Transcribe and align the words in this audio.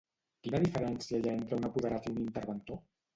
Quina 0.45 0.61
diferència 0.63 1.19
hi 1.19 1.29
ha 1.31 1.33
entre 1.39 1.59
un 1.61 1.67
apoderat 1.69 2.09
i 2.09 2.13
un 2.15 2.17
interventor? 2.23 2.81